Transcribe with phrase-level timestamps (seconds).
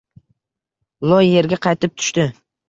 [1.11, 2.27] Loy yerga qaytib tushdi.